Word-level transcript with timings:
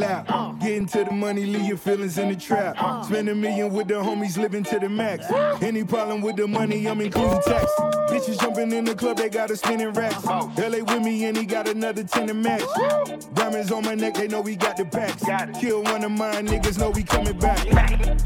my 0.00 0.06
lap. 0.06 0.60
Getting 0.60 0.86
to 0.86 1.04
the 1.04 1.12
money, 1.12 1.44
leave 1.44 1.66
your 1.66 1.76
feelings 1.76 2.18
in 2.18 2.28
the 2.28 2.36
trap. 2.36 2.76
Spend 3.04 3.28
a 3.28 3.34
million 3.34 3.72
with 3.72 3.88
the 3.88 3.94
homies, 3.94 4.36
living 4.36 4.62
to 4.64 4.78
the 4.78 4.88
max. 4.88 5.30
Any 5.62 5.84
problem 5.84 6.22
with 6.22 6.36
the 6.36 6.46
money, 6.46 6.86
I'm 6.86 7.00
including 7.00 7.40
tax. 7.42 7.70
Bitches 8.10 8.40
jumping 8.40 8.72
in 8.72 8.84
the 8.84 8.94
club, 8.94 9.16
they 9.16 9.28
got 9.28 9.50
a 9.50 9.56
spinning 9.56 9.92
racks. 9.92 10.24
LA 10.24 10.82
with 10.84 11.02
me, 11.02 11.24
and 11.24 11.36
he 11.36 11.44
got 11.44 11.68
another 11.68 12.04
10 12.04 12.28
to 12.28 12.34
match. 12.34 12.62
Diamonds 13.34 13.72
on 13.72 13.84
my 13.84 13.94
neck, 13.94 14.14
they 14.14 14.28
know 14.28 14.40
we 14.40 14.56
got 14.56 14.76
the 14.76 14.84
packs. 14.84 15.24
Kill 15.60 15.82
one 15.82 16.04
of 16.04 16.10
mine, 16.10 16.46
niggas 16.46 16.78
know 16.78 16.90
we 16.90 17.02
coming 17.02 17.38
back. 17.38 17.58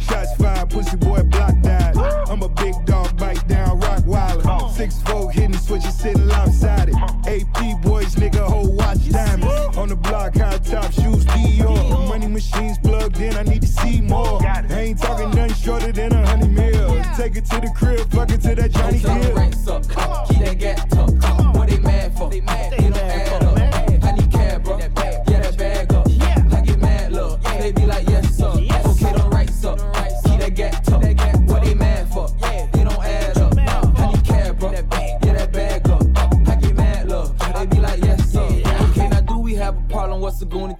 Shots 0.00 0.36
fired, 0.36 0.70
pussy 0.70 0.96
boy 0.96 1.22
block 1.22 1.54
died. 1.60 1.96
I'm 2.28 2.42
a 2.42 2.48
big 2.48 2.74
dog, 2.84 3.16
bite 3.16 3.46
down, 3.48 3.80
rock 3.80 4.04
wilder. 4.06 4.72
Six 4.74 5.02
folk 5.02 5.32
hitting 5.32 5.56
switches, 5.56 5.96
sitting 5.96 6.26
lopsided. 6.26 6.94
AP 7.26 7.82
boys, 7.82 8.14
nigga, 8.16 8.46
whole 8.46 8.72
watch 8.72 9.08
diamonds. 9.08 9.76
On 9.76 9.88
the 9.88 9.96
block, 9.96 10.36
high 10.36 10.58
top 10.58 10.92
shoes, 10.92 11.24
Dior. 11.64 12.08
Money 12.08 12.26
machines 12.28 12.78
plugged 12.78 13.18
in, 13.20 13.34
I 13.36 13.42
need 13.42 13.62
to 13.62 13.68
see 13.68 14.00
more. 14.00 14.40
I 14.46 14.64
ain't 14.70 15.00
talking 15.00 15.30
nothing 15.30 15.54
shorter 15.54 15.92
than 15.92 16.12
a 16.12 16.26
hundred 16.26 16.50
mil. 16.50 17.02
Take 17.16 17.36
it 17.36 17.44
to 17.46 17.60
the 17.60 17.72
crib, 17.74 18.10
fuck 18.10 18.30
it 18.30 18.40
to 18.42 18.54
that 18.54 18.70
Johnny 18.70 18.98
Okay, 18.98 19.32
don't 19.32 19.66
Gill. 19.66 19.74
up. 19.74 20.28
Keep 20.28 20.38
that 20.44 20.58
gap 20.58 20.88
tuck. 20.90 21.54
What 21.54 21.68
they 21.68 21.78
mad 21.78 22.16
for? 22.16 22.30
They 22.30 22.40
mad. 22.40 22.72
It 22.74 22.94
don't 22.94 23.23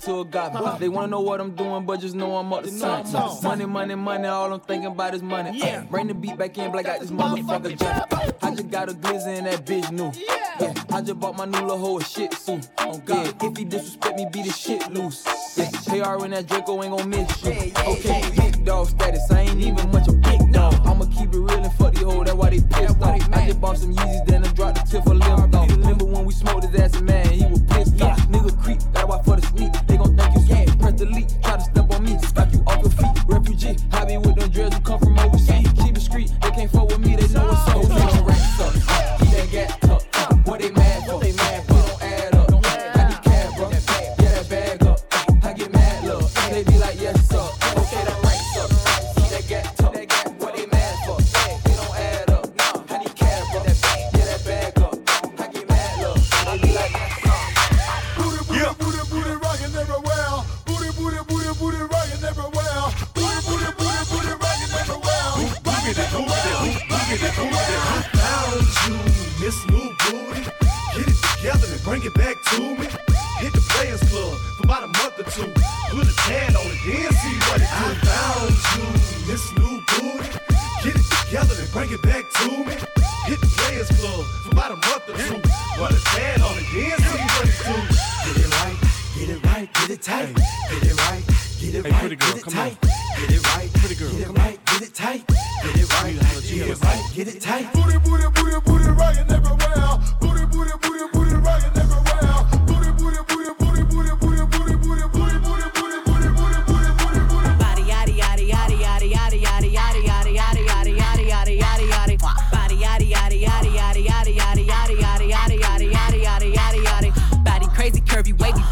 What's 0.05 0.31
the 0.31 0.31
goonie 0.31 0.33
to 0.33 0.39
a 0.39 0.71
guy? 0.71 0.79
They 0.79 0.89
wanna 0.89 1.09
know 1.09 1.21
what 1.21 1.41
I'm 1.41 1.55
doing, 1.55 1.85
but 1.87 2.01
just 2.01 2.15
know 2.15 2.37
I'm 2.37 2.53
up 2.53 2.65
to 2.65 2.71
something. 2.71 3.43
Money, 3.43 3.65
money, 3.67 3.95
money. 3.95 4.29
All 4.29 4.53
I'm 4.53 4.61
thinking 4.61 4.89
about 4.89 5.15
is 5.15 5.23
money. 5.23 5.63
Uh, 5.63 5.83
Bring 5.91 6.09
the 6.09 6.15
beat 6.15 6.37
back 6.37 6.57
in, 6.59 6.71
black 6.71 6.87
out 6.87 7.01
this 7.01 7.11
motherfucker 7.11 7.79
jump. 7.79 8.45
I 8.45 8.51
just 8.51 8.71
got 8.71 8.89
a 8.91 8.93
glizzy 8.93 9.39
in 9.39 9.45
that 9.45 9.65
bitch 9.65 9.91
new. 9.91 10.13
Yeah, 10.61 10.75
I 10.93 11.01
just 11.01 11.19
bought 11.19 11.37
my 11.37 11.47
new 11.47 11.61
little 11.61 11.79
hoe 11.79 11.99
a 11.99 12.05
shit 12.05 12.33
suit. 12.35 12.69
Oh 12.79 12.99
God, 12.99 13.35
if 13.43 13.57
he 13.57 13.65
disrespect 13.65 14.17
me, 14.17 14.27
beat 14.31 14.45
the 14.47 14.53
shit 14.53 14.93
loose. 14.93 15.25
Yeah, 15.57 15.71
KR 15.71 16.25
and 16.25 16.33
that 16.35 16.47
Draco 16.47 16.83
ain't 16.83 16.97
gon' 16.97 17.09
miss 17.09 17.43
you. 17.43 17.53
Okay, 17.53 18.23
big 18.37 18.65
dog 18.65 18.89
status. 18.89 19.31
I 19.31 19.41
ain't 19.41 19.61
even 19.61 19.91
much 19.91 20.09
a 20.09 20.13
big 20.13 20.53
dog. 20.53 20.75
I'ma 20.85 21.07
keep 21.07 21.33
it 21.33 21.39
real 21.39 21.51
and 21.51 21.73
fuck 21.75 21.95
these 21.95 22.03
hoes. 22.03 22.25
That's 22.27 22.37
why 22.37 22.51
they 22.51 22.61
pissed 22.61 23.01
off. 23.01 23.21
I 23.33 23.47
just 23.47 23.61
bought 23.61 23.79
some 23.79 23.95
Yeezys, 23.95 24.27
then 24.27 24.45
I 24.45 24.53
dropped 24.53 24.77
the 24.85 24.91
tip 24.99 25.05
for 25.05 25.15
limbed 25.15 25.55
off. 25.55 25.71
Remember 25.71 26.05
when 26.05 26.25
we 26.25 26.33
smoked 26.33 26.65
his 26.65 26.81
ass, 26.81 26.95
and 26.97 27.07
man, 27.07 27.27
he 27.31 27.47
was 27.47 27.61
pissed 27.63 28.01
off. 28.03 28.24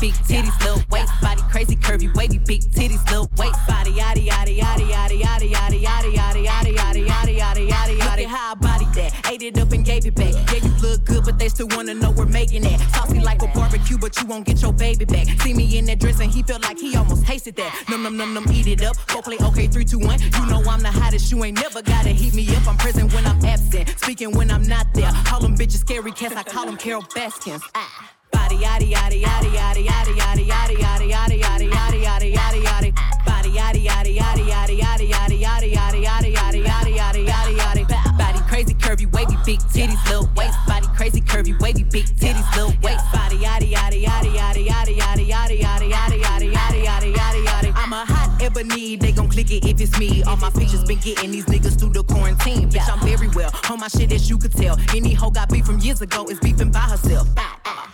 Big 0.02 0.14
titties 0.14 0.58
little 0.64 0.82
waist 0.90 1.12
body 1.22 1.42
crazy 1.48 1.76
curvy 1.76 2.12
wavy 2.16 2.38
big 2.38 2.62
titties 2.62 3.08
little 3.08 3.30
waist 3.38 3.54
body 3.68 3.92
yaddy 3.92 4.26
yaddy 4.26 4.58
yaddy 4.58 4.90
yaddy 4.90 5.22
yaddy 5.22 5.52
yaddy 5.52 5.84
yaddy 5.84 6.12
yaddy 6.16 6.44
yaddy 6.44 7.06
yaddy 7.06 7.06
yaddy 7.06 7.38
yaddy 7.38 7.68
yaddy 7.68 7.98
yaddy 8.00 8.24
how 8.24 8.50
I 8.50 8.54
body 8.56 8.86
that 8.96 9.30
ate 9.30 9.42
it 9.42 9.56
up 9.58 9.70
and 9.70 9.84
gave 9.84 10.04
it 10.04 10.16
back 10.16 10.34
yeah 10.50 10.64
you 10.64 10.74
look 10.82 11.04
good 11.04 11.24
but 11.24 11.38
they 11.38 11.48
still 11.48 11.68
wanna 11.70 11.94
know 11.94 12.10
we're 12.10 12.26
making 12.26 12.64
it 12.64 12.80
saucy 12.96 13.20
like 13.20 13.42
a 13.42 13.46
barbecue 13.54 13.96
but 13.96 14.20
you 14.20 14.26
won't 14.26 14.44
get 14.44 14.60
your 14.60 14.72
baby 14.72 15.04
back 15.04 15.28
see 15.40 15.54
me 15.54 15.78
in 15.78 15.84
that 15.84 16.00
dress 16.00 16.18
and 16.18 16.32
he 16.32 16.42
felt 16.42 16.64
like 16.64 16.80
he 16.80 16.96
almost 16.96 17.24
tasted 17.24 17.54
that 17.54 17.72
num 17.88 18.02
num 18.02 18.16
num 18.16 18.34
num 18.34 18.44
eat 18.50 18.66
it 18.66 18.82
up 18.82 18.96
go 19.06 19.22
play 19.22 19.38
okay 19.40 19.68
three 19.68 19.84
two 19.84 20.00
one 20.00 20.18
you 20.20 20.46
know 20.46 20.60
I'm 20.68 20.80
the 20.80 20.90
hottest 20.90 21.30
you 21.30 21.44
ain't 21.44 21.60
never 21.60 21.80
gotta 21.80 22.08
heat 22.08 22.34
me 22.34 22.44
up 22.56 22.66
I'm 22.66 22.76
present 22.76 23.14
when 23.14 23.24
I'm 23.24 23.40
absent 23.44 23.88
speaking 24.00 24.32
when 24.32 24.50
I'm 24.50 24.66
not 24.66 24.92
there 24.94 25.12
call 25.26 25.38
them 25.38 25.56
bitches 25.56 25.78
scary 25.78 26.10
cats 26.10 26.34
I 26.34 26.42
call 26.42 26.66
them 26.66 26.76
Carole 26.76 27.06
Baskins 27.14 27.62
ah 27.76 28.10
Body 28.52 28.64
yaddy 28.64 28.92
yaddy 28.92 29.22
yaddy 29.22 29.50
yaddy 29.54 29.86
yaddy 29.86 30.14
yaddy 30.14 30.44
yaddy 30.46 30.76
yaddy 30.76 31.08
yaddy 31.08 31.70
yaddy 31.72 31.72
yaddy 31.72 32.32
yaddy 32.34 32.34
yaddy 32.34 32.62
yaddy 32.62 32.92
body 33.24 33.50
yaddy 33.50 33.86
yaddy 33.86 34.16
yaddy 34.18 34.46
yaddy 34.46 34.76
yaddy 34.78 35.40
yaddy 35.40 35.72
yaddy 35.72 36.04
yaddy 36.04 36.04
yaddy 36.04 36.62
yaddy 36.62 36.62
yaddy 36.62 37.24
yaddy 37.24 37.56
yaddy 37.56 37.84
yaddy 37.86 38.18
body 38.18 38.38
crazy 38.50 38.74
curvy 38.74 39.10
wavy 39.10 39.38
big 39.46 39.58
titties 39.72 40.04
little 40.06 40.28
waist 40.36 40.58
body 40.66 40.86
crazy 40.94 41.22
curvy 41.22 41.58
wavy 41.62 41.82
big 41.82 42.04
titties 42.04 42.44
little 42.54 42.74
waist 42.82 43.10
body 43.10 43.38
yaddy 43.38 43.72
yaddy 43.72 44.04
yaddy 44.04 44.34
yaddy 44.34 44.66
yaddy 44.66 44.98
yaddy 44.98 45.28
yaddy 45.30 45.58
yaddy 45.58 45.90
yaddy 45.90 46.20
yaddy 46.20 46.52
yaddy 46.52 46.84
yaddy 46.84 47.14
yaddy 47.14 47.44
yaddy 47.46 47.72
I'm 47.74 47.94
a 47.94 48.04
hot 48.04 48.42
ebony 48.42 48.96
they 48.96 49.12
gon' 49.12 49.30
click 49.30 49.50
it 49.50 49.64
if 49.64 49.80
it's 49.80 49.98
me 49.98 50.22
all 50.24 50.36
my 50.36 50.50
pictures 50.50 50.84
been 50.84 50.98
getting 50.98 51.30
these 51.30 51.46
niggas 51.46 51.78
through 51.78 51.94
the 51.94 52.04
quarantine 52.04 52.68
bitch 52.68 52.86
I'm 52.86 53.00
very 53.00 53.28
well 53.28 53.50
on 53.70 53.80
my 53.80 53.88
shit 53.88 54.12
as 54.12 54.28
you 54.28 54.36
could 54.36 54.52
tell 54.52 54.78
any 54.94 55.14
hoe 55.14 55.30
got 55.30 55.48
beef 55.48 55.64
from 55.64 55.78
years 55.78 56.02
ago 56.02 56.26
is 56.26 56.38
beefing 56.38 56.70
by 56.70 56.80
herself 56.80 57.28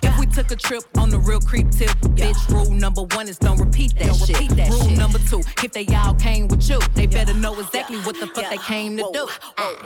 if 0.09 0.19
we 0.19 0.27
took 0.27 0.51
a 0.51 0.57
trip 0.57 0.83
on 0.97 1.11
the 1.11 1.19
real 1.19 1.41
creep 1.41 1.71
tip, 1.71 1.91
bitch, 2.17 2.49
rule 2.49 2.71
number 2.73 3.03
one 3.15 3.29
is 3.29 3.39
don't 3.39 3.59
repeat 3.59 3.95
that 3.99 4.07
Don't 4.07 4.17
shit. 4.27 4.37
repeat 4.41 4.51
that 4.57 4.71
rule 4.71 4.89
shit. 4.89 4.99
number 4.99 5.19
two, 5.19 5.41
if 5.63 5.73
they 5.73 5.87
all 5.95 6.15
came 6.15 6.49
with 6.49 6.69
you, 6.69 6.79
they 6.95 7.07
better 7.07 7.35
know 7.35 7.59
exactly 7.59 7.99
what 7.99 8.19
the 8.19 8.27
fuck 8.29 8.49
they 8.51 8.59
came 8.59 8.97
to 8.97 9.05
do. 9.13 9.27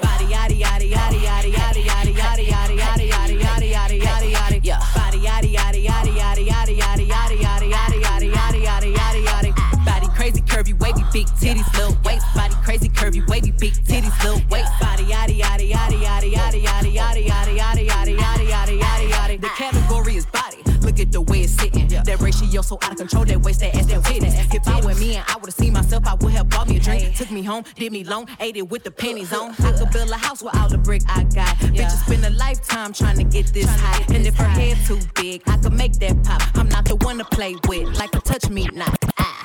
Body 0.02 0.26
yaddy 0.26 0.60
yaddy 0.60 0.92
yaddy 0.92 1.20
yaddy 1.20 1.52
yaddy 1.52 1.82
yaddy 1.82 2.14
yaddy 2.14 2.46
yaddy 2.46 2.78
yaddy 2.78 3.08
yaddy 3.10 3.40
yaddy 3.40 3.70
yaddy 3.72 4.00
yaddy 4.02 4.32
yaddy 4.32 4.60
yeah. 4.62 4.78
Body 4.94 5.19
yaddy 5.19 5.54
yaddy 5.54 5.86
yaddy 5.86 6.16
yaddy 6.16 6.46
yaddy 6.48 6.78
yaddy 6.78 7.08
yaddy 7.08 7.70
yaddy 7.72 7.72
yaddy 7.72 8.02
yaddy 8.02 8.32
yaddy 8.32 8.64
yaddy 8.64 8.94
yaddy 8.94 9.24
yaddy. 9.26 9.84
Body 9.84 10.06
crazy 10.14 10.40
curvy 10.42 10.78
wavy 10.78 11.02
big 11.12 11.26
titties 11.40 11.70
little 11.76 11.96
waist. 12.04 12.26
Body 12.34 12.54
crazy 12.64 12.88
curvy 12.88 13.26
wavy 13.28 13.50
big 13.52 13.72
titties 13.84 14.16
little 14.22 14.40
waist. 14.50 14.72
Body 14.80 15.04
yaddy 15.04 15.40
yaddy 15.40 15.70
yaddy 15.72 16.00
yaddy 16.02 16.32
yaddy 16.32 16.62
yaddy 16.62 16.62
yaddy 16.62 16.94
yaddy 16.94 17.26
yaddy 17.26 17.31
it's 22.54 22.69
sitting. 22.69 22.78
That 22.78 22.78
ratio 22.78 22.78
so 22.78 22.78
out 22.82 22.93
of 22.93 22.99
control. 22.99 23.25
That 23.25 23.40
waist, 23.43 23.60
that 23.60 23.75
ass, 23.75 23.87
that 23.87 24.02
titties. 24.02 24.54
If 24.54 24.69
I 24.69 24.81
were 24.84 24.94
me 24.94 25.16
and 25.16 25.25
I 25.28 25.37
would've 25.37 25.54
seen 25.54 25.72
myself, 25.72 26.06
I 26.06 26.14
would 26.14 26.32
have 26.32 26.49
bought 26.49 26.69
me 26.69 26.76
a 26.76 26.81
drink. 26.81 27.16
Took 27.16 27.31
me 27.31 27.43
home, 27.43 27.64
did 27.76 27.93
me 27.93 28.04
long, 28.04 28.28
ate 28.40 28.56
it 28.56 28.69
with 28.69 28.84
the 28.84 28.90
pennies 28.90 29.32
on. 29.32 29.54
I 29.60 29.72
could 29.72 29.90
build 29.90 30.10
a 30.10 30.16
house 30.16 30.43
with 30.43 30.56
all 30.56 30.69
the 30.69 30.78
brick 30.78 31.02
I 31.08 31.25
got. 31.25 31.56
Bitches 31.56 32.04
spend 32.04 32.25
a 32.25 32.31
lifetime 32.31 32.93
trying 32.93 33.19
to 33.19 33.25
get 33.25 33.46
this 33.52 33.69
high. 33.69 34.04
And 34.14 34.26
if 34.26 34.37
her 34.37 34.49
head 34.49 34.76
too 34.87 34.99
big, 35.14 35.43
I 35.46 35.56
could 35.58 35.72
make 35.72 35.94
that 35.94 36.22
pop. 36.25 36.43
I'm 36.54 36.69
not 36.69 36.84
the 36.84 36.96
one 36.96 37.19
to 37.19 37.25
play 37.25 37.56
with, 37.69 37.99
like 37.99 38.14
a 38.14 38.20
touch 38.20 38.49
me 38.49 38.69
not. 38.72 38.98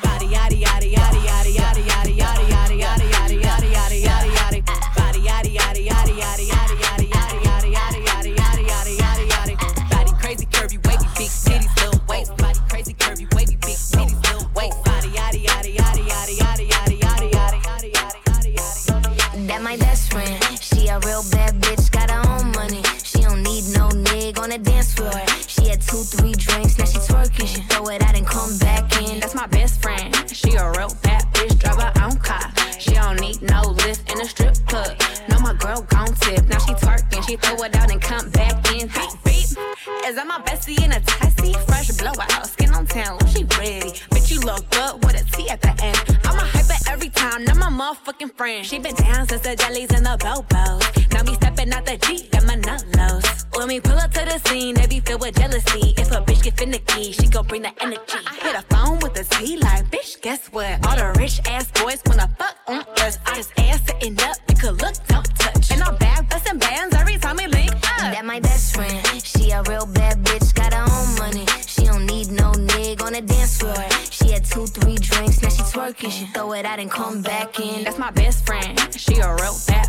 Body 0.03 0.27
yaddy 0.27 0.63
yaddy 0.63 0.93
yaddy 0.93 1.21
yaddy 1.21 1.55
yaddy 1.55 1.83
yaddy 1.87 2.17
yaddy 2.17 2.47
yaddy 2.49 2.79
yaddy 2.79 3.11
yaddy 3.11 3.41
yaddy 3.41 3.71
yaddy 3.71 4.03
yaddy 4.03 4.33
yaddy. 4.33 4.63
Yaddy 4.97 5.21
yaddy 5.25 5.55
yaddy 5.55 5.87
yaddy 5.87 5.87
yaddy 5.87 6.19
yaddy 6.19 6.47
yaddy 6.49 6.86
a 20.97 21.07
real 21.07 21.23
bad 21.31 21.53
bitch, 21.61 21.91
got 21.91 22.09
her 22.09 22.23
own 22.33 22.51
money. 22.53 22.81
She 23.03 23.21
don't 23.21 23.43
need 23.43 23.65
no 23.75 23.89
nig 23.89 24.39
on 24.39 24.49
the 24.49 24.57
dance 24.57 24.93
floor. 24.93 25.11
She 25.47 25.69
had 25.69 25.81
two, 25.81 26.01
three 26.03 26.33
drinks, 26.33 26.77
now 26.77 26.85
she 26.85 26.97
twerking. 26.99 27.47
She 27.47 27.61
throw 27.69 27.87
it 27.89 28.01
out 28.01 28.15
and 28.15 28.25
come 28.25 28.57
back 28.57 28.83
in. 29.01 29.19
That's 29.19 29.35
my 29.35 29.47
best 29.47 29.81
friend. 29.81 30.13
She 30.29 30.53
a 30.55 30.71
real 30.71 30.93
bad 31.03 31.23
bitch, 31.33 31.59
drive 31.59 31.81
her 31.81 31.93
own 32.03 32.17
car. 32.17 32.51
She 32.79 32.91
don't 32.91 33.19
need 33.19 33.41
no 33.41 33.61
lift 33.85 34.11
in 34.11 34.21
a 34.21 34.25
strip 34.25 34.55
club. 34.65 34.97
No, 35.29 35.39
my 35.39 35.53
girl 35.53 35.81
gon' 35.81 36.13
tip. 36.15 36.47
Now 36.47 36.59
she 36.59 36.73
twerking, 36.73 37.27
she 37.27 37.35
throw 37.37 37.63
it 37.63 37.75
out 37.75 37.91
and 37.91 38.01
come 38.01 38.29
back 38.31 38.55
in. 38.73 38.87
Beep, 38.87 39.13
beep. 39.25 39.49
Is 40.05 40.15
that 40.15 40.25
my 40.25 40.39
bestie 40.39 40.83
in 40.83 40.91
a 40.91 40.99
taxi? 40.99 41.53
Fresh 41.67 41.91
blowout, 41.97 42.47
skin 42.47 42.73
on 42.73 42.87
town, 42.87 43.17
oh, 43.21 43.27
she 43.27 43.43
ready. 43.59 43.91
Bitch, 44.11 44.31
you 44.31 44.39
look 44.39 44.67
good 44.71 45.03
with 45.03 45.21
a 45.21 45.23
T 45.35 45.49
at 45.49 45.61
the 45.61 45.73
end. 45.83 46.19
I'm 46.23 46.37
a 46.37 46.41
hyper 46.41 46.77
every 46.89 47.09
time, 47.09 47.43
not 47.43 47.57
my 47.57 47.69
motherfucking 47.69 48.35
friend. 48.35 48.65
She 48.65 48.79
been 48.79 48.95
down 48.95 49.27
since 49.27 49.41
the 49.41 49.55
jellies 49.55 49.91
and 49.91 50.05
the 50.05 50.17
bobos. 50.17 50.86
When 53.67 53.75
we 53.75 53.81
pull 53.81 53.99
up 53.99 54.11
to 54.11 54.23
the 54.23 54.39
scene, 54.47 54.75
they 54.75 54.87
be 54.87 55.01
filled 55.01 55.19
with 55.19 55.35
jealousy. 55.35 55.93
If 55.97 56.09
a 56.13 56.21
bitch 56.21 56.41
get 56.41 56.57
finicky, 56.57 57.11
she 57.11 57.27
gon' 57.27 57.45
bring 57.47 57.63
the 57.63 57.73
energy. 57.83 58.23
I 58.25 58.33
hit 58.35 58.55
a 58.55 58.61
phone 58.73 58.97
with 58.99 59.19
a 59.19 59.25
Z 59.25 59.57
like, 59.57 59.91
bitch, 59.91 60.21
guess 60.21 60.47
what? 60.53 60.87
All 60.87 60.95
the 60.95 61.13
rich 61.19 61.41
ass 61.49 61.69
boys 61.71 62.01
wanna 62.05 62.29
fuck 62.39 62.55
on 62.69 62.85
us. 63.03 63.19
I 63.25 63.35
just 63.35 63.51
ass 63.59 63.81
sitting 63.85 64.17
up, 64.21 64.37
you 64.47 64.55
could 64.55 64.81
look, 64.81 64.95
don't 65.07 65.25
touch. 65.37 65.71
And 65.71 65.83
I'm 65.83 65.97
back 65.97 66.29
busting 66.29 66.59
bands 66.59 66.95
every 66.95 67.17
time 67.17 67.35
we 67.35 67.47
link 67.47 67.73
up. 67.73 68.13
That 68.13 68.23
my 68.23 68.39
best 68.39 68.73
friend. 68.73 69.05
She 69.21 69.51
a 69.51 69.61
real 69.63 69.85
bad 69.85 70.23
bitch, 70.23 70.55
got 70.55 70.73
her 70.73 70.85
own 70.87 71.17
money. 71.19 71.45
She 71.67 71.83
don't 71.83 72.05
need 72.05 72.31
no 72.31 72.53
nig 72.53 73.03
on 73.03 73.11
the 73.11 73.21
dance 73.21 73.57
floor. 73.57 73.75
She 74.09 74.31
had 74.31 74.45
two, 74.45 74.65
three 74.67 74.95
drinks, 74.95 75.41
now 75.41 75.49
she 75.49 75.63
twerking. 75.63 76.11
She 76.11 76.25
throw 76.27 76.53
it 76.53 76.65
out 76.65 76.79
and 76.79 76.89
come 76.89 77.21
back 77.21 77.59
in. 77.59 77.83
That's 77.83 77.99
my 77.99 78.11
best 78.11 78.45
friend. 78.45 78.79
She 78.95 79.17
a 79.17 79.35
real 79.35 79.57
bad 79.67 79.86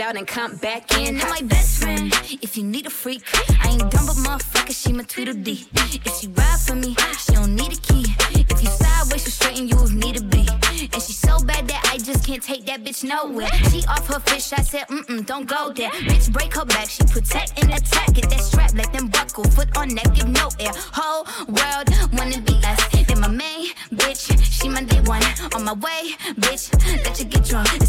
it 0.00 0.02
out 0.02 0.16
and 0.16 0.26
come 0.26 0.56
back 0.56 0.96
in. 0.98 1.20
And 1.20 1.28
my 1.28 1.42
best 1.42 1.82
friend, 1.82 2.12
if 2.42 2.56
you 2.56 2.64
need 2.64 2.86
a 2.86 2.90
freak, 2.90 3.22
I 3.62 3.70
ain't 3.70 3.90
dumb 3.90 4.06
but 4.06 4.16
motherfucker, 4.16 4.74
she 4.74 4.92
my 4.92 5.04
Tweedledee. 5.04 5.66
If 6.04 6.20
she 6.20 6.28
ride 6.28 6.60
for 6.60 6.74
me, 6.74 6.94
she 7.18 7.32
don't 7.32 7.54
need 7.54 7.72
a 7.72 7.80
key. 7.80 8.04
If 8.30 8.62
you 8.62 8.70
sideways, 8.70 9.24
she 9.24 9.30
straighten 9.30 9.68
you 9.68 9.76
if 9.82 9.92
need 9.92 10.16
to 10.16 10.24
be. 10.24 10.46
And 10.92 11.02
she 11.02 11.12
so 11.12 11.38
bad 11.40 11.68
that 11.68 11.80
I 11.92 11.98
just 11.98 12.26
can't 12.26 12.42
take 12.42 12.66
that 12.66 12.84
bitch 12.84 13.04
nowhere. 13.04 13.52
She 13.70 13.84
off 13.86 14.06
her 14.08 14.20
fish, 14.20 14.52
I 14.52 14.62
said, 14.62 14.86
mm 14.88 15.04
mm, 15.06 15.26
don't 15.26 15.46
go 15.46 15.72
there. 15.72 15.90
Bitch, 15.90 16.32
break 16.32 16.54
her 16.54 16.64
back, 16.64 16.88
she 16.88 17.04
protect 17.04 17.62
and 17.62 17.70
attack. 17.72 18.14
Get 18.14 18.30
that 18.30 18.40
strap, 18.40 18.72
let 18.74 18.92
them 18.92 19.08
buckle, 19.08 19.44
foot 19.44 19.76
on 19.76 19.88
neck, 19.94 20.14
give 20.14 20.28
no 20.28 20.48
air. 20.58 20.72
Whole 20.92 21.24
world 21.48 21.88
wanna 22.12 22.40
be 22.40 22.54
us. 22.64 22.80
Then 23.06 23.20
my 23.20 23.28
main 23.28 23.68
bitch, 23.92 24.22
she 24.42 24.68
my 24.68 24.82
day 24.82 25.00
one. 25.02 25.22
On 25.54 25.64
my 25.64 25.74
way, 25.74 26.14
bitch, 26.44 26.72
let 27.04 27.18
you 27.18 27.26
get 27.26 27.44
drunk 27.44 27.68
we 27.72 27.80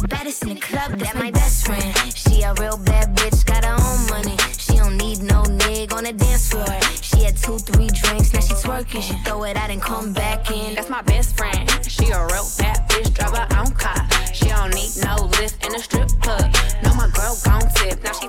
the 0.00 0.08
baddest 0.08 0.42
in 0.42 0.50
the 0.50 0.60
club, 0.60 0.92
that 0.98 1.14
my 1.16 1.30
best 1.30 1.66
friend. 1.66 1.94
She 2.14 2.42
a 2.42 2.52
real 2.54 2.76
bad 2.76 3.16
bitch, 3.16 3.46
got 3.46 3.64
her 3.64 3.72
own 3.72 4.00
money. 4.10 4.36
She 4.58 4.76
don't 4.76 4.96
need 4.96 5.22
no 5.22 5.42
nig 5.42 5.92
on 5.92 6.04
the 6.04 6.12
dance 6.12 6.50
floor. 6.50 6.66
She 7.00 7.24
had 7.24 7.36
two, 7.36 7.58
three 7.58 7.88
drinks, 7.88 8.32
now 8.34 8.40
she 8.40 8.54
twerking. 8.54 9.02
She 9.02 9.14
throw 9.24 9.44
it 9.44 9.56
out 9.56 9.70
and 9.70 9.80
come 9.80 10.12
back 10.12 10.50
in. 10.50 10.74
That's 10.74 10.90
my 10.90 11.02
best 11.02 11.36
friend. 11.36 11.64
She 11.88 12.10
a 12.10 12.20
real 12.26 12.48
bad 12.58 12.88
bitch, 12.90 13.14
drive 13.14 13.36
her 13.36 13.48
own 13.58 13.72
car. 13.72 13.96
She 14.34 14.48
don't 14.48 14.74
need 14.74 14.92
no 15.02 15.30
lift 15.40 15.64
in 15.64 15.74
a 15.74 15.78
strip 15.78 16.10
club. 16.20 16.44
No, 16.84 16.92
my 16.94 17.08
girl 17.14 17.36
gon' 17.44 17.64
tip. 17.76 18.02
Now 18.04 18.12
she 18.12 18.25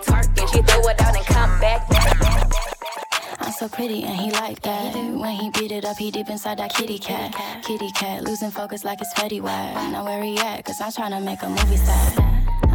pretty 3.78 4.04
and 4.04 4.18
he 4.20 4.32
like 4.32 4.60
that. 4.64 4.96
When 4.96 5.36
he 5.36 5.52
beat 5.52 5.72
it 5.72 5.86
up, 5.86 5.98
he 5.98 6.10
deep 6.10 6.30
inside 6.30 6.58
that 6.58 6.74
kitty 6.74 6.98
cat. 6.98 7.36
Kitty 7.64 7.92
cat, 7.92 8.24
losing 8.24 8.50
focus 8.50 8.84
like 8.84 9.00
it's 9.02 9.14
Fetty 9.14 9.40
Wap. 9.40 9.92
Know 9.92 10.04
where 10.04 10.24
he 10.24 10.36
at, 10.40 10.66
cause 10.66 10.82
I'm 10.82 10.92
tryna 10.92 11.24
make 11.24 11.44
a 11.44 11.50
movie 11.50 11.78
set. 11.78 12.18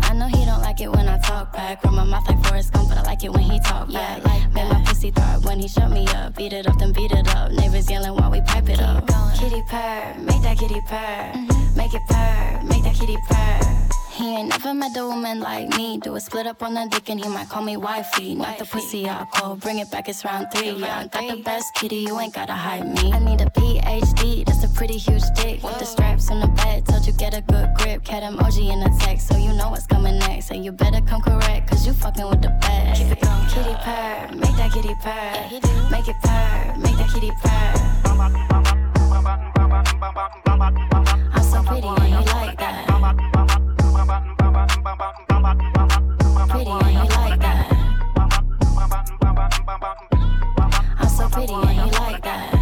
I 0.08 0.14
know 0.14 0.28
he 0.28 0.44
don't 0.44 0.62
like 0.62 0.80
it 0.80 0.88
when 0.88 1.08
I 1.08 1.18
talk 1.18 1.52
back. 1.52 1.82
Run 1.82 1.96
my 1.96 2.04
mouth 2.04 2.28
like 2.28 2.40
Forrest 2.46 2.72
Gump, 2.72 2.88
but 2.88 2.98
I 2.98 3.02
like 3.02 3.24
it 3.24 3.32
when 3.32 3.42
he 3.42 3.58
talk 3.58 3.92
back. 3.92 4.22
Make 4.54 4.68
my 4.70 4.80
pussy 4.86 5.10
throb 5.10 5.44
when 5.44 5.58
he 5.58 5.66
shut 5.66 5.90
me 5.90 6.06
up. 6.06 6.36
Beat 6.36 6.52
it 6.52 6.68
up, 6.68 6.78
then 6.78 6.92
beat 6.92 7.10
it 7.10 7.26
up. 7.34 7.50
Neighbors 7.50 7.90
yelling 7.90 8.14
while 8.14 8.30
we 8.30 8.40
pipe 8.42 8.68
it 8.68 8.80
up. 8.80 9.04
Kitty 9.36 9.62
purr, 9.68 10.14
make 10.18 10.42
that 10.42 10.56
kitty 10.56 10.80
purr. 10.86 11.32
Mm-hmm. 11.34 11.76
Make 11.76 11.94
it 11.94 12.02
purr, 12.08 12.62
make 12.62 12.84
that 12.84 12.94
kitty 12.94 13.18
purr. 13.28 13.91
He 14.12 14.36
ain't 14.36 14.50
never 14.50 14.74
met 14.74 14.94
a 14.98 15.06
woman 15.06 15.40
like 15.40 15.74
me. 15.78 15.98
Do 15.98 16.14
a 16.16 16.20
split 16.20 16.46
up 16.46 16.62
on 16.62 16.74
the 16.74 16.86
dick 16.90 17.08
and 17.08 17.18
he 17.18 17.28
might 17.30 17.48
call 17.48 17.62
me 17.62 17.78
wifey. 17.78 18.34
Not 18.34 18.58
the 18.58 18.66
pussy 18.66 19.08
out 19.08 19.30
call, 19.32 19.56
bring 19.56 19.78
it 19.78 19.90
back, 19.90 20.06
it's 20.06 20.22
round 20.22 20.48
three. 20.54 20.72
Yeah, 20.72 21.00
I 21.00 21.06
got 21.06 21.34
the 21.34 21.42
best 21.42 21.74
kitty, 21.74 21.96
you 21.96 22.20
ain't 22.20 22.34
gotta 22.34 22.52
hide 22.52 22.86
me. 22.86 23.10
I 23.10 23.18
need 23.18 23.40
a 23.40 23.46
PhD, 23.46 24.44
that's 24.44 24.64
a 24.64 24.68
pretty 24.68 24.98
huge 24.98 25.22
dick. 25.34 25.62
With 25.62 25.78
the 25.78 25.86
straps 25.86 26.30
on 26.30 26.40
the 26.40 26.48
bed, 26.48 26.84
told 26.86 27.06
you 27.06 27.14
get 27.14 27.32
a 27.32 27.40
good 27.40 27.70
grip. 27.78 28.04
Cat 28.04 28.22
emoji 28.22 28.70
in 28.70 28.80
the 28.80 28.94
text, 29.00 29.28
so 29.28 29.38
you 29.38 29.54
know 29.54 29.70
what's 29.70 29.86
coming 29.86 30.18
next. 30.18 30.50
And 30.50 30.62
you 30.62 30.72
better 30.72 31.00
come 31.00 31.22
correct, 31.22 31.70
cause 31.70 31.86
you 31.86 31.94
fucking 31.94 32.28
with 32.28 32.42
the 32.42 32.50
best. 32.60 33.00
Keep 33.00 33.12
it 33.12 33.20
going. 33.22 33.48
Kitty 33.48 33.74
purr, 33.80 34.28
make 34.34 34.56
that 34.56 34.72
kitty 34.74 34.94
purr. 35.00 35.48
he 35.48 35.58
do 35.58 35.68
Make 35.90 36.08
it 36.08 36.16
purr, 36.22 36.74
make 36.76 36.96
that 36.98 37.10
kitty 37.14 37.30
purr. 37.42 37.72
I'm 41.32 41.42
so 41.42 41.62
pretty 41.62 41.88
and 41.88 42.10
you 42.10 42.32
like 42.34 42.58
that. 42.58 43.51
You 44.12 44.18
like 47.08 47.40
that. 47.40 47.72
I'm 50.98 51.08
so 51.08 51.28
pretty 51.30 51.52
you 51.54 51.58
like 51.58 52.22
that. 52.22 52.52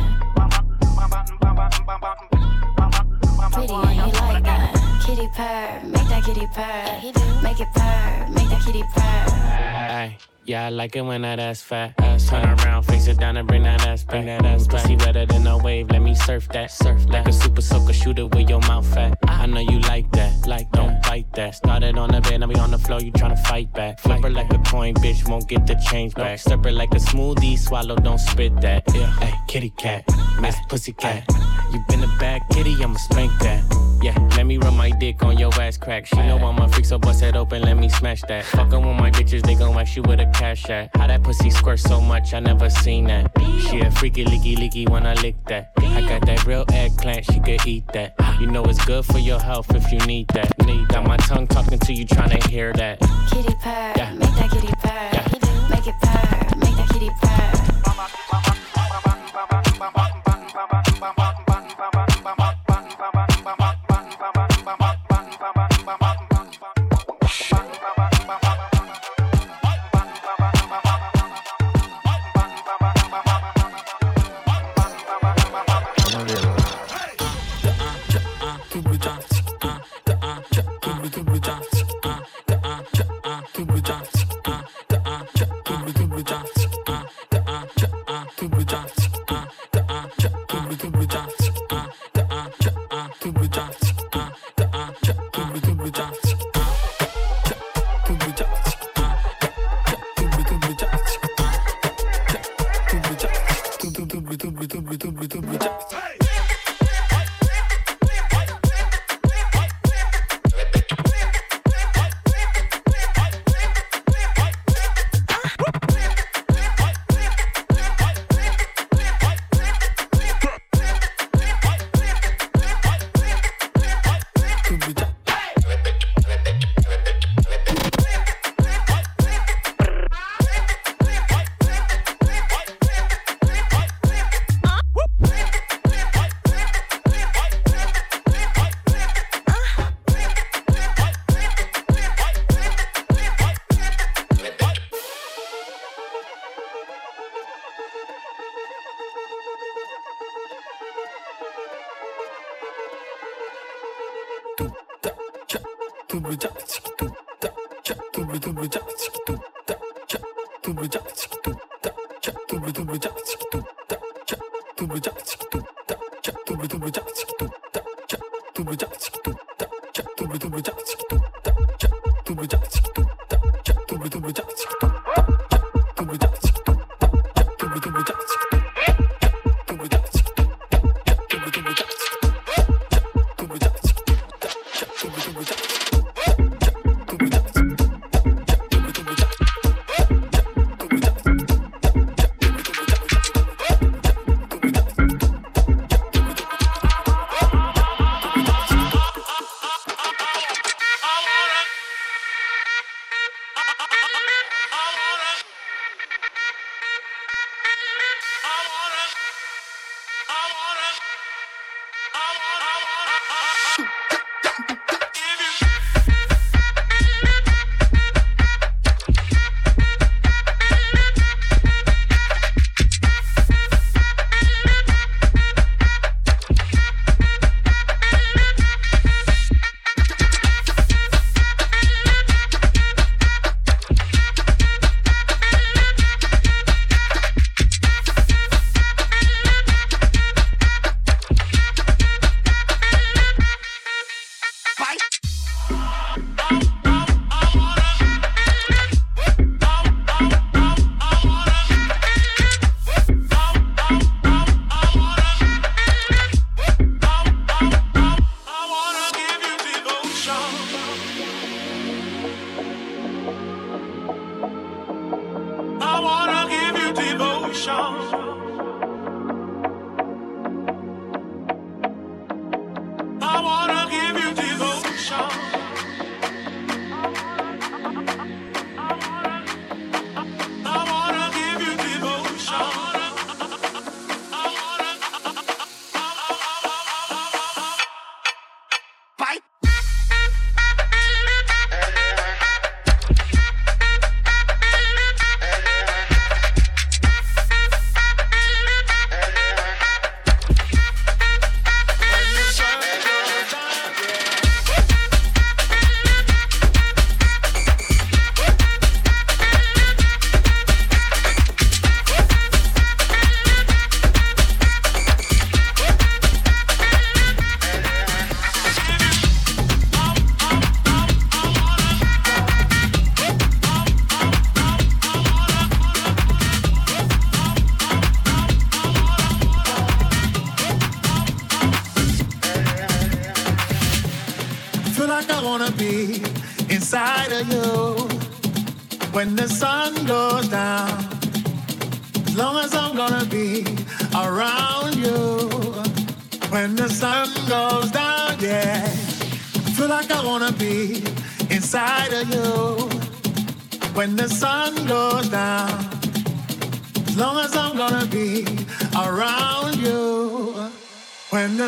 You 3.56 3.66
like 3.66 4.44
that. 4.44 4.78
Kitty 5.04 5.28
purr, 5.34 5.80
make 5.86 6.08
that 6.08 6.22
kitty 6.24 6.46
purr. 6.54 7.00
Make 7.42 7.60
it 7.60 7.68
purr, 7.74 8.28
make 8.30 8.48
that 8.48 8.62
kitty 8.64 8.84
purr. 8.94 9.00
Ay, 9.02 10.16
yeah, 10.50 10.66
I 10.66 10.70
like 10.70 10.96
it 10.96 11.02
when 11.02 11.22
that 11.22 11.38
ass 11.38 11.62
fat. 11.62 11.94
Ass 11.98 12.28
Turn 12.28 12.44
around, 12.44 12.82
face 12.82 13.06
it 13.06 13.18
down 13.18 13.36
and 13.36 13.46
bring 13.46 13.62
that 13.62 13.86
ass 13.86 14.02
back. 14.02 14.10
Bring 14.10 14.26
that 14.26 14.44
ass 14.44 14.66
back. 14.66 14.82
Pussy 14.82 14.96
wetter 14.96 15.24
than 15.24 15.46
a 15.46 15.56
wave, 15.56 15.88
let 15.90 16.02
me 16.02 16.14
surf 16.16 16.48
that. 16.48 16.72
Surf 16.72 17.06
like 17.08 17.28
a 17.28 17.32
super 17.32 17.60
soaker, 17.60 17.92
shoot 17.92 18.18
it 18.18 18.34
with 18.34 18.50
your 18.50 18.58
mouth 18.62 18.86
fat. 18.92 19.16
I 19.28 19.46
know 19.46 19.60
you 19.60 19.78
like 19.80 20.10
that, 20.10 20.48
like 20.48 20.68
don't 20.72 21.00
bite 21.04 21.32
that. 21.34 21.54
Started 21.54 21.96
on 21.96 22.10
the 22.10 22.20
bed, 22.20 22.40
now 22.40 22.48
we 22.48 22.56
on 22.56 22.72
the 22.72 22.78
floor, 22.78 23.00
you 23.00 23.12
tryna 23.12 23.38
fight 23.46 23.72
back. 23.72 24.00
Flip 24.00 24.22
her 24.24 24.30
like 24.30 24.52
a 24.52 24.58
coin, 24.58 24.94
bitch, 24.94 25.28
won't 25.28 25.48
get 25.48 25.68
the 25.68 25.76
change 25.88 26.14
back. 26.14 26.40
Stir 26.40 26.56
her 26.56 26.72
like 26.72 26.92
a 26.94 26.98
smoothie, 26.98 27.56
swallow, 27.56 27.94
don't 27.94 28.18
spit 28.18 28.60
that. 28.60 28.82
Yeah, 28.92 29.06
hey, 29.20 29.34
kitty 29.46 29.70
cat, 29.78 30.04
miss 30.40 30.56
pussy 30.68 30.92
cat. 30.92 31.24
You 31.72 31.84
been 31.88 32.02
a 32.02 32.16
bad 32.18 32.42
kitty, 32.50 32.74
I'ma 32.82 32.96
spank 32.96 33.32
that. 33.40 33.62
Yeah, 34.02 34.16
let 34.36 34.46
me 34.46 34.56
run 34.56 34.76
my 34.76 34.90
dick 34.90 35.22
on 35.22 35.38
your 35.38 35.52
ass 35.60 35.76
crack. 35.76 36.06
She 36.06 36.16
know 36.16 36.38
I'm 36.38 36.58
a 36.58 36.68
freak, 36.68 36.86
so 36.86 36.98
bust 36.98 37.22
it 37.22 37.36
open, 37.36 37.62
let 37.62 37.76
me 37.76 37.88
smash 37.88 38.22
that. 38.22 38.44
Fuckin' 38.44 38.86
with 38.86 38.96
my 38.98 39.10
bitches, 39.10 39.42
they 39.42 39.54
gon' 39.54 39.76
ask 39.78 39.94
you 39.94 40.02
with 40.02 40.20
a 40.20 40.26
cash 40.34 40.68
at. 40.70 40.90
How 40.96 41.06
that 41.06 41.22
pussy 41.22 41.50
squirt 41.50 41.80
so 41.80 42.00
much, 42.00 42.32
I 42.32 42.40
never 42.40 42.70
seen 42.70 43.04
that. 43.04 43.30
She 43.68 43.80
a 43.80 43.90
freaky, 43.90 44.24
leaky, 44.24 44.56
leaky 44.56 44.86
when 44.86 45.06
I 45.06 45.14
lick 45.14 45.36
that. 45.48 45.72
I 45.78 46.00
got 46.00 46.24
that 46.26 46.46
real 46.46 46.64
eggplant, 46.72 47.26
she 47.26 47.40
could 47.40 47.66
eat 47.66 47.84
that. 47.92 48.14
You 48.40 48.46
know 48.46 48.64
it's 48.64 48.82
good 48.84 49.04
for 49.04 49.18
your 49.18 49.38
health 49.40 49.74
if 49.74 49.92
you 49.92 49.98
need 50.06 50.28
that. 50.28 50.50
Need 50.64 50.88
got 50.88 51.04
my 51.06 51.18
tongue 51.18 51.46
talking 51.46 51.78
to 51.78 51.92
you, 51.92 52.06
tryna 52.06 52.42
hear 52.48 52.72
that. 52.74 53.00
Kitty 53.30 53.54
purr, 53.62 53.92
Yeah. 53.96 54.14
make 54.14 54.34
that 54.34 54.50
kitty 54.50 54.72
purr. 54.80 55.68
Make 55.68 55.86
it 55.86 55.94
purr, 56.00 56.39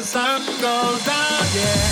sun 0.04 0.42
goes 0.60 1.04
down, 1.04 1.46
yeah. 1.54 1.91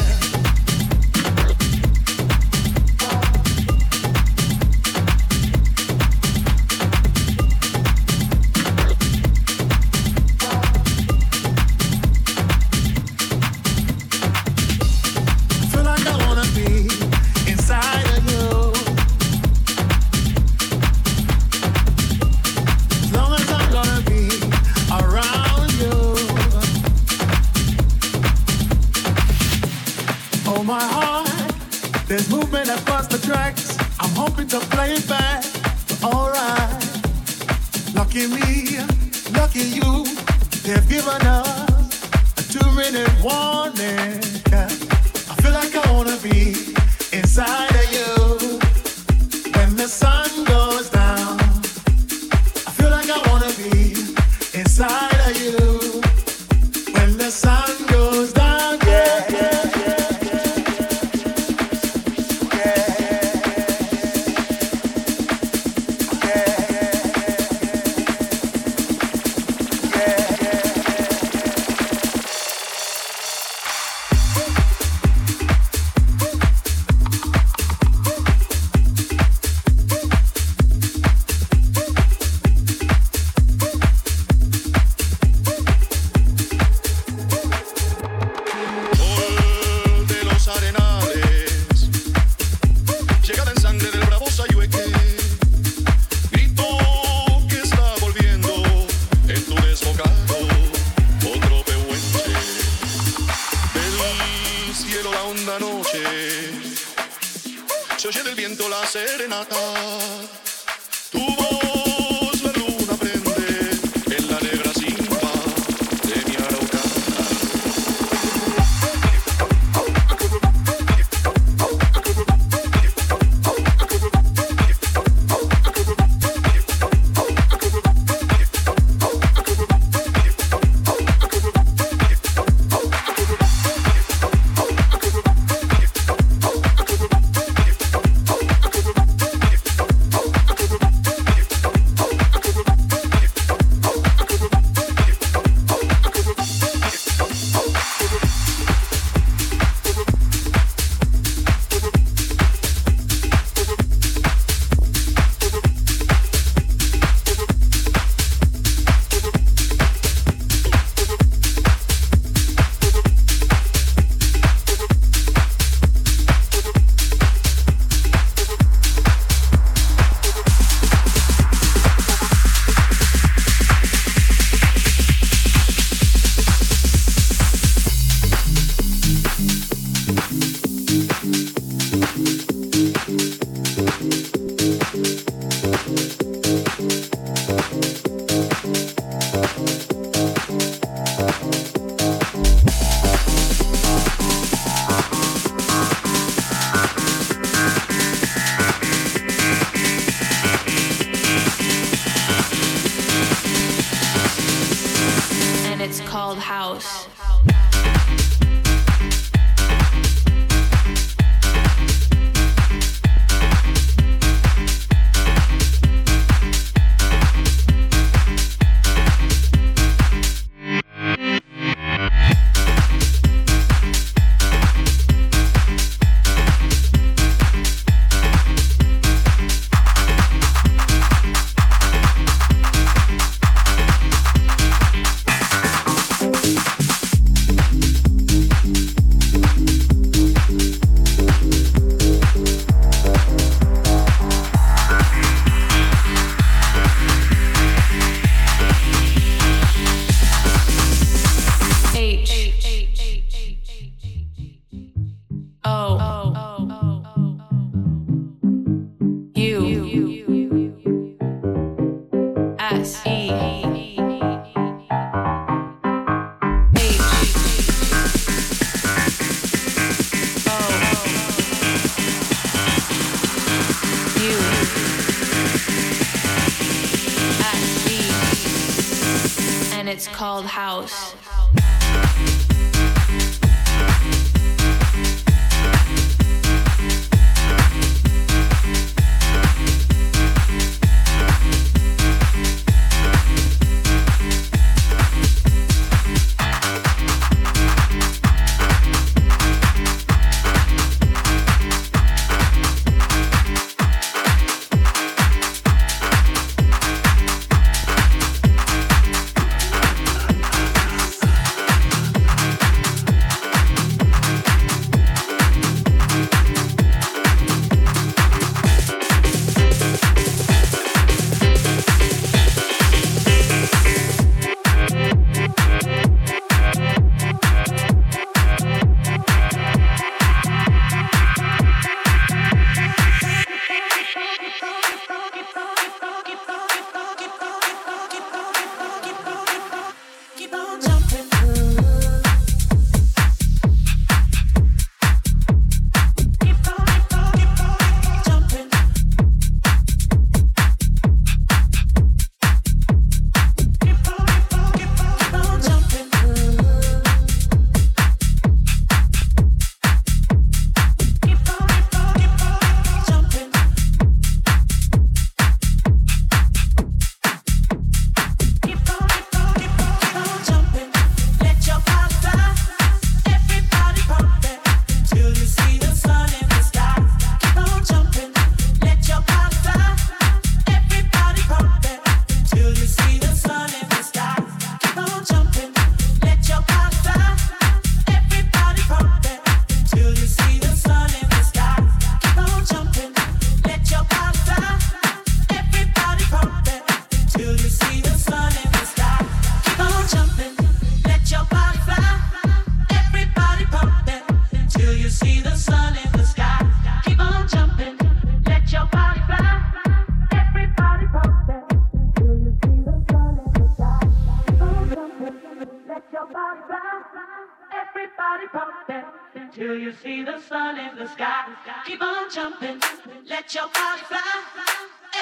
you 419.91 419.97
see 419.97 420.23
the 420.23 420.39
sun 420.39 420.79
in 420.79 420.95
the 420.95 421.07
sky, 421.07 421.43
keep 421.85 422.01
on 422.01 422.31
jumping. 422.31 422.79
Let 423.27 423.53
your 423.53 423.65
body 423.65 424.01
fly. 424.07 424.21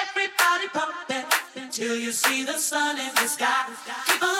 Everybody 0.00 0.68
pump 0.72 0.94
it 1.08 1.72
till 1.72 1.96
you 1.96 2.12
see 2.12 2.44
the 2.44 2.52
sun 2.52 2.96
in 2.98 3.12
the 3.16 3.26
sky. 3.26 3.66
Keep 4.06 4.22
on 4.22 4.39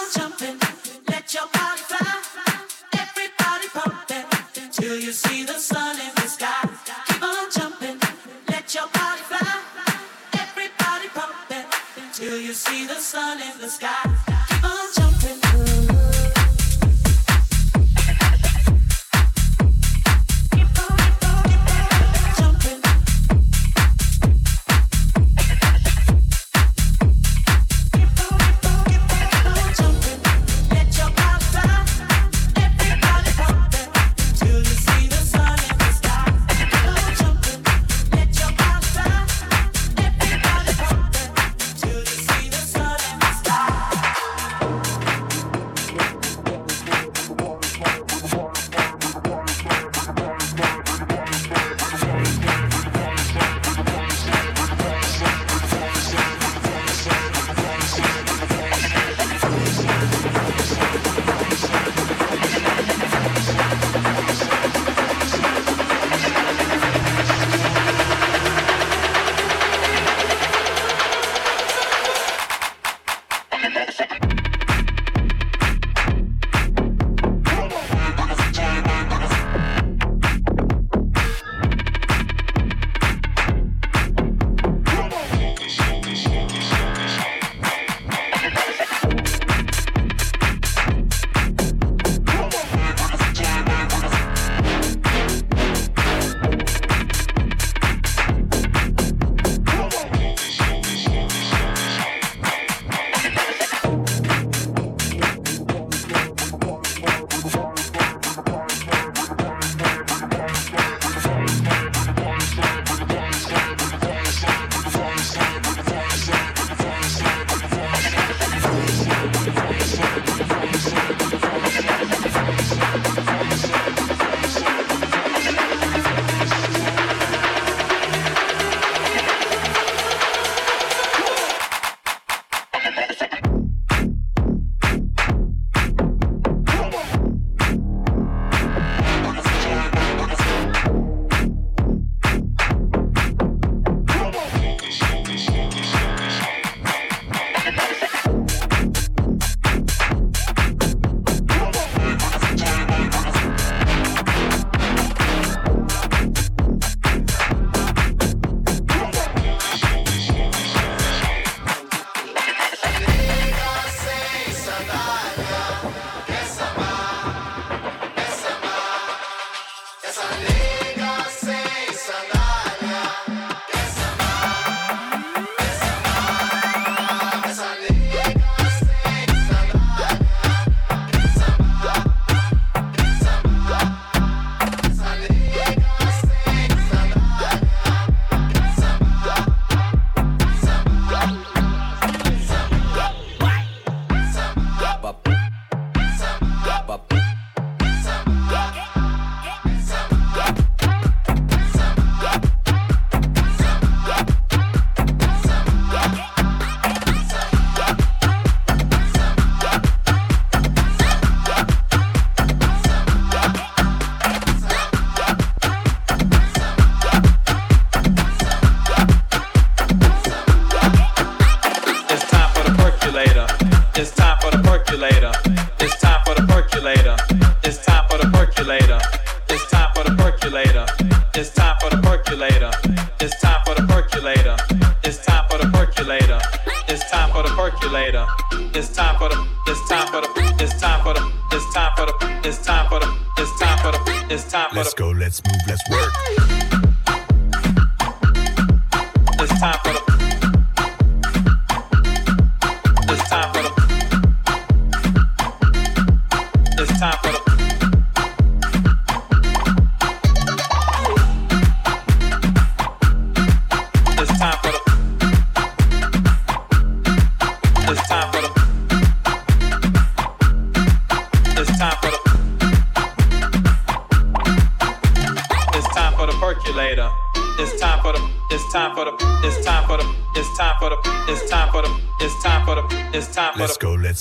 It's 241.62 241.74
time 241.74 241.92
for 241.94 242.06
the. 242.06 242.40
It's 242.48 242.64
time 242.64 242.88
for 242.88 243.00
the. 243.00 243.14
It's 243.36 243.60
time 243.60 243.78
for 243.78 243.92
the. 243.92 244.34
It's 244.34 244.50
time 244.50 244.70
for 244.70 244.74
the. 244.76 244.80
Let's 244.80 244.94
go. 244.94 245.10
Let's 245.10 245.42
move. 245.44 245.59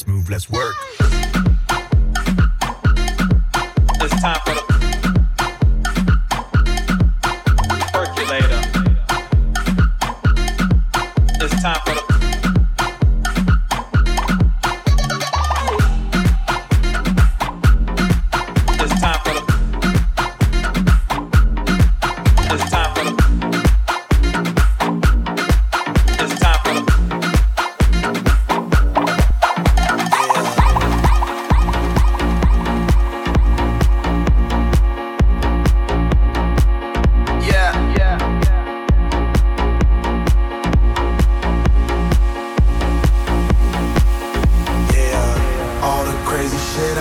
move, 0.07 0.29
let's 0.29 0.49
work. 0.49 0.58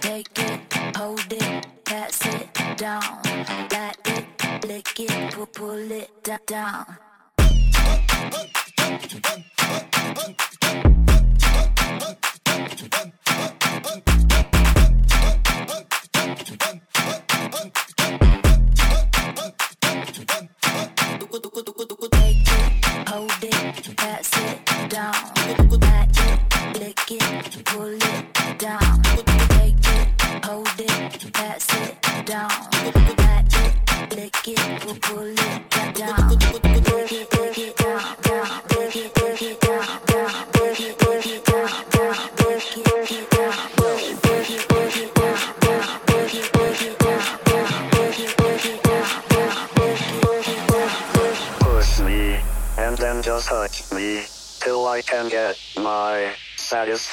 Take 0.00 0.38
it, 0.38 0.60
hold 0.96 1.32
it, 1.32 1.66
pass 1.84 2.26
it 2.26 2.76
down. 2.76 3.02
Light 3.72 3.96
it, 4.06 4.64
lick 4.66 5.00
it, 5.00 5.32
pull, 5.32 5.46
pull 5.46 5.90
it 5.90 6.10
down. 6.22 6.38
down. 6.46 6.98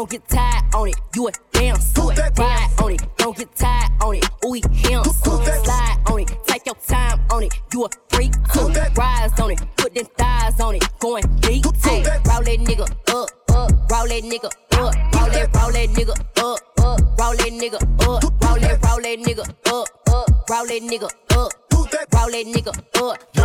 don't 0.00 0.08
get 0.08 0.28
tired 0.28 0.74
on 0.74 0.88
it. 0.88 0.96
You 1.14 1.28
a 1.28 1.32
damn 1.52 1.76
suit. 1.76 2.16
Ride 2.38 2.70
on 2.82 2.92
it, 2.92 3.02
don't 3.18 3.36
get 3.36 3.54
tired 3.54 3.90
on 4.02 4.14
it. 4.14 4.24
Ooh, 4.46 4.54
him. 4.54 5.04
Slide 5.04 5.98
on 6.06 6.20
it, 6.20 6.38
take 6.46 6.64
your 6.64 6.74
time 6.76 7.20
on 7.30 7.42
it. 7.42 7.52
You 7.70 7.84
a 7.84 7.88
freak 8.08 8.32
too. 8.50 8.68
Rise 8.96 9.38
on 9.38 9.50
it, 9.50 9.60
put 9.76 9.94
them 9.94 10.06
thighs 10.16 10.58
on 10.58 10.76
it. 10.76 10.84
Going 11.00 11.24
deep 11.40 11.64
too. 11.64 11.90
Roll 11.90 12.42
that 12.48 12.60
nigga 12.66 12.90
up, 13.10 13.28
up. 13.50 13.70
Roll 13.90 14.08
that 14.08 14.22
nigga 14.24 14.46
up. 14.46 14.54
Roll 14.72 15.28
that, 15.28 15.54
roll 15.54 15.70
that 15.70 15.88
nigga 15.90 16.18
up, 16.38 16.78
up. 16.78 17.00
Roll 17.20 17.36
that 17.36 17.52
nigga 17.60 17.74
up. 17.74 18.42
Roll 18.42 18.58
that, 18.58 18.82
roll 18.82 19.02
that 19.02 19.18
nigga 19.18 19.48
up, 19.66 19.88
up. 20.08 20.48
Roll 20.48 20.66
that 20.66 20.80
nigga 20.82 21.10
up. 21.36 21.59
Roll 21.80 21.88
that 21.88 22.46
nigga 22.46 22.76
up, 23.00 23.18
yeah. 23.34 23.42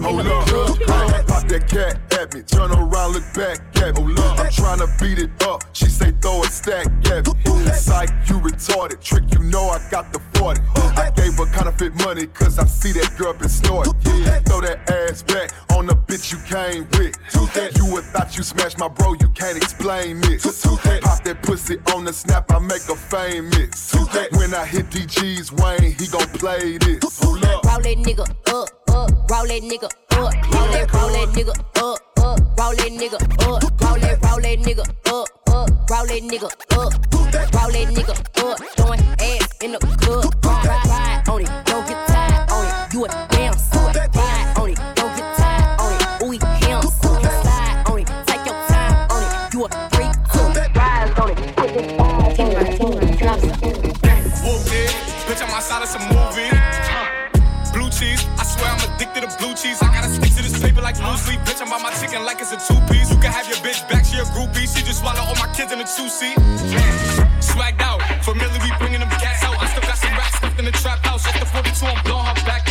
Hold 0.00 0.26
up. 0.26 0.46
the 0.46 0.84
club. 0.84 1.26
Pop 1.26 1.48
that 1.48 1.68
cat 1.68 2.12
at 2.12 2.32
me, 2.32 2.42
turn 2.42 2.70
around, 2.70 3.12
look 3.12 3.24
back 3.34 3.58
at 3.82 3.96
me. 4.02 4.14
I'm 4.16 4.50
trying 4.52 4.78
beat 5.00 5.18
it 5.18 5.42
up. 5.42 5.64
She 5.72 5.86
say 5.86 6.12
throw 6.22 6.42
a 6.42 6.46
stack 6.46 6.86
at 7.10 7.26
me. 7.26 7.66
Psych, 7.72 8.10
you 8.28 8.38
retarded. 8.38 9.02
Trick, 9.02 9.24
you 9.32 9.40
know 9.40 9.68
I 9.68 9.80
got 9.90 10.12
the 10.12 10.20
40. 10.38 10.60
I 10.96 11.10
counterfeit 11.56 11.94
money, 12.04 12.26
cause 12.26 12.58
I 12.58 12.66
see 12.66 12.92
that 12.92 13.16
girl 13.16 13.32
been 13.32 13.48
snorting. 13.48 13.94
Yeah, 14.04 14.40
throw 14.40 14.60
that 14.60 14.90
ass 14.90 15.22
back 15.22 15.52
on 15.74 15.86
the 15.86 15.94
bitch 15.94 16.30
you 16.30 16.38
came 16.44 16.86
with. 16.98 17.16
You 17.76 17.86
would 17.92 18.04
thought 18.04 18.36
you 18.36 18.42
smashed 18.42 18.78
my 18.78 18.88
bro, 18.88 19.14
you 19.14 19.30
can't 19.30 19.56
explain 19.56 20.20
this. 20.20 20.44
Pop 20.44 21.24
that 21.24 21.38
pussy 21.42 21.78
on 21.94 22.04
the 22.04 22.12
snap, 22.12 22.52
I 22.52 22.58
make 22.58 22.82
her 22.82 22.94
famous. 22.94 23.94
When 24.32 24.52
I 24.54 24.66
hit 24.66 24.90
DG's 24.90 25.50
Wayne, 25.52 25.94
he 25.98 26.06
gon' 26.08 26.28
play 26.36 26.76
this. 26.76 27.24
Roll 27.24 27.36
that 27.40 27.96
nigga 28.04 28.28
up, 28.52 28.68
up, 28.90 29.30
roll 29.30 29.46
that 29.46 29.62
nigga 29.62 29.84
up, 29.84 29.92
roll 30.12 30.68
that, 30.72 30.92
roll 30.92 31.08
that 31.08 31.28
nigga 31.32 31.56
up, 31.80 32.00
up, 32.18 32.38
roll 32.58 32.74
that 32.76 32.92
nigga 32.92 33.16
up, 33.16 33.80
roll 33.80 33.98
that, 33.98 34.22
roll 34.22 34.40
that 34.40 34.58
nigga 34.60 34.84
up, 35.08 35.28
up, 35.48 35.90
roll 35.90 36.06
that 36.06 36.22
nigga 36.22 36.50
up, 36.76 36.92
roll 37.14 37.70
that 37.72 37.88
nigga 37.96 38.14
up, 38.44 38.58
throwing 38.76 39.00
ass 39.20 39.48
in 39.62 39.72
the 39.72 39.78
club. 39.78 40.25
No 61.06 61.14
sleep, 61.14 61.38
bitch, 61.46 61.62
I'm 61.62 61.70
by 61.70 61.78
my 61.78 61.92
chicken 62.02 62.24
like 62.24 62.40
it's 62.40 62.50
a 62.50 62.58
two 62.58 62.80
piece. 62.90 63.14
You 63.14 63.18
can 63.22 63.30
have 63.30 63.46
your 63.46 63.58
bitch 63.62 63.78
back, 63.88 64.04
she 64.04 64.18
a 64.18 64.26
groupie. 64.34 64.66
She 64.66 64.82
just 64.82 64.98
swallow 64.98 65.22
all 65.22 65.36
my 65.36 65.46
kids 65.54 65.70
in 65.70 65.78
a 65.78 65.86
two 65.86 66.08
seat. 66.10 66.34
Swagged 67.38 67.80
out. 67.80 68.02
Familiar, 68.24 68.58
we 68.58 68.72
bringing 68.80 68.98
them 68.98 69.10
cats 69.22 69.44
out. 69.44 69.54
I 69.62 69.68
still 69.70 69.86
got 69.86 69.98
some 69.98 70.10
racks 70.18 70.34
stuffed 70.34 70.58
in 70.58 70.64
the 70.64 70.72
trap 70.72 70.98
house. 71.06 71.24
Off 71.28 71.38
the 71.38 71.46
42, 71.46 71.86
I'm 71.86 72.02
blowing 72.02 72.26
her 72.26 72.34
back 72.44 72.65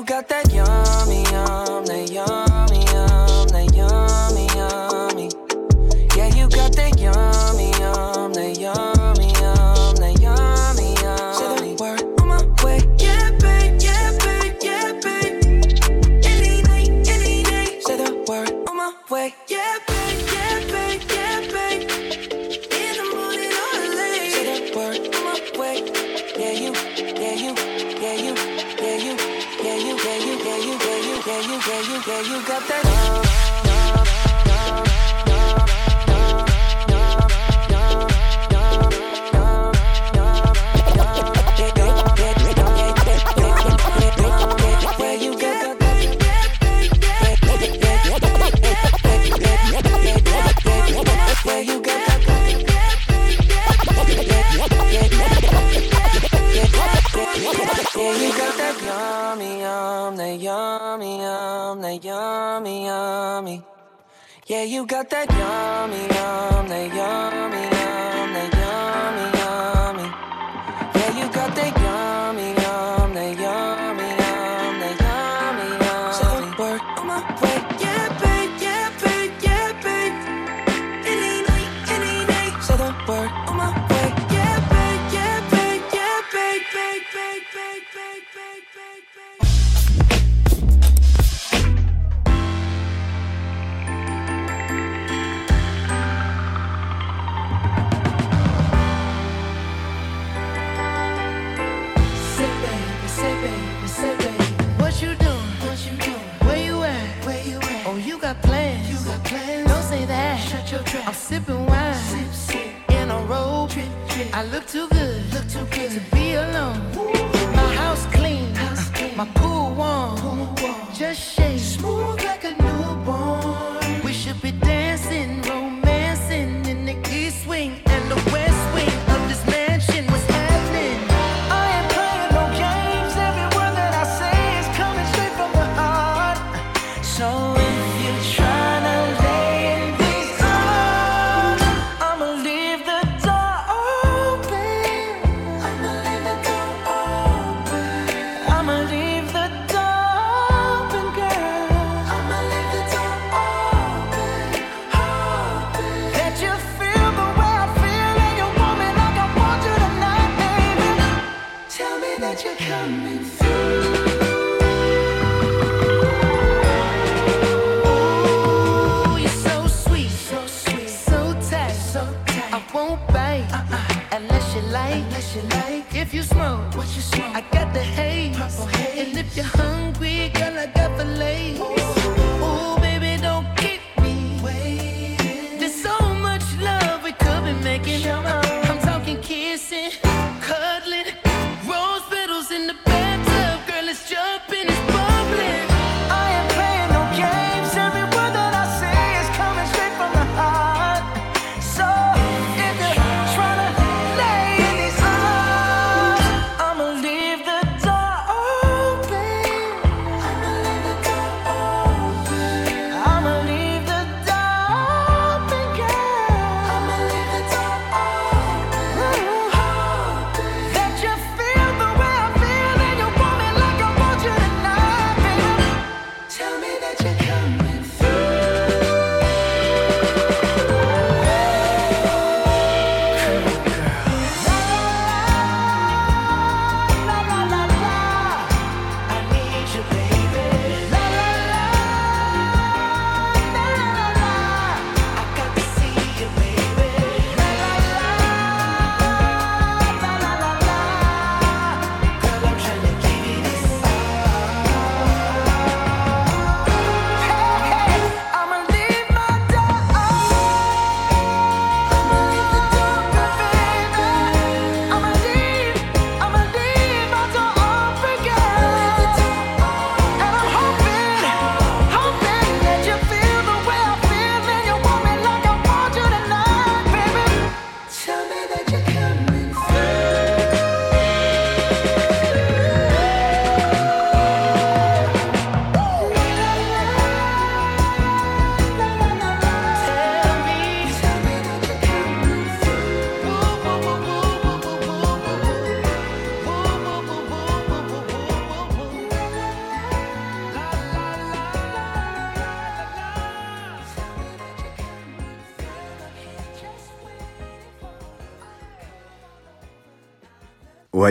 you 0.00 0.06
got 0.06 0.28
that 0.28 0.49